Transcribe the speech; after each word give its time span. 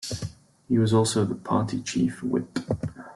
He 0.67 0.79
was 0.79 0.95
also 0.95 1.25
the 1.25 1.35
party 1.35 1.79
Chief 1.83 2.23
Whip. 2.23 2.57